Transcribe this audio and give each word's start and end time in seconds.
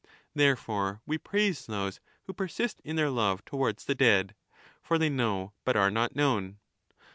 Therefore 0.33 0.99
we 1.05 1.19
praise 1.19 1.67
those 1.67 1.99
who 2.23 2.33
persist 2.33 2.81
in 2.83 2.95
their 2.95 3.11
loVe 3.11 3.45
towards 3.45 3.85
the 3.85 3.93
dead; 3.93 4.33
for 4.81 4.97
they 4.97 5.09
know 5.09 5.53
but 5.63 5.75
are 5.77 5.91
not 5.91 6.15
known. 6.15 6.57